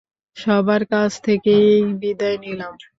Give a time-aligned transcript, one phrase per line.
[0.37, 2.73] সবার কাছ থেকেই বিদায় নিলাম।